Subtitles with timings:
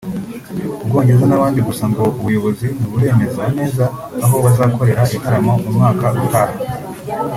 [0.81, 3.85] u Bwongereza n’ahandi gusa ngo ubuyobozi ntiburemeza neza
[4.23, 6.55] aho bazakorera ibitaramo mu mwaka utaha